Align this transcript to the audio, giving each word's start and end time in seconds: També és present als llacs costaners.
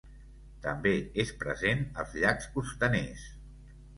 També 0.61 0.93
és 1.25 1.33
present 1.43 1.85
als 2.03 2.17
llacs 2.23 2.49
costaners. 2.57 3.29